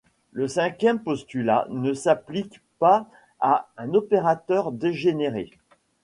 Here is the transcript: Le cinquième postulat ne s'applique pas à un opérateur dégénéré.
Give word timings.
Le 0.31 0.47
cinquième 0.47 0.97
postulat 1.03 1.67
ne 1.69 1.93
s'applique 1.93 2.59
pas 2.79 3.05
à 3.39 3.69
un 3.77 3.93
opérateur 3.93 4.71
dégénéré. 4.71 5.51